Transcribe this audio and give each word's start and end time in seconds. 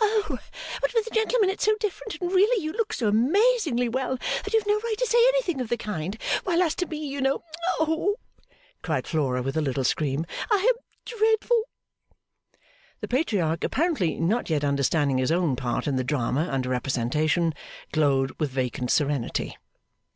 'Oh! 0.00 0.38
But 0.80 0.94
with 0.94 1.08
a 1.08 1.12
gentleman 1.12 1.50
it's 1.50 1.64
so 1.64 1.74
different 1.80 2.16
and 2.20 2.30
really 2.30 2.62
you 2.62 2.70
look 2.72 2.92
so 2.92 3.08
amazingly 3.08 3.88
well 3.88 4.16
that 4.44 4.52
you 4.52 4.60
have 4.60 4.66
no 4.68 4.78
right 4.78 4.94
to 4.96 5.06
say 5.06 5.18
anything 5.34 5.60
of 5.60 5.70
the 5.70 5.76
kind, 5.76 6.16
while, 6.44 6.62
as 6.62 6.76
to 6.76 6.86
me, 6.86 6.98
you 6.98 7.20
know 7.20 7.42
oh!' 7.80 8.14
cried 8.82 9.08
Flora 9.08 9.42
with 9.42 9.56
a 9.56 9.60
little 9.60 9.82
scream, 9.82 10.24
'I 10.52 10.58
am 10.60 10.84
dreadful!' 11.18 11.64
The 13.00 13.08
Patriarch, 13.08 13.64
apparently 13.64 14.20
not 14.20 14.48
yet 14.48 14.62
understanding 14.62 15.18
his 15.18 15.32
own 15.32 15.56
part 15.56 15.88
in 15.88 15.96
the 15.96 16.04
drama 16.04 16.46
under 16.48 16.68
representation, 16.68 17.52
glowed 17.90 18.38
with 18.38 18.50
vacant 18.52 18.92
serenity. 18.92 19.56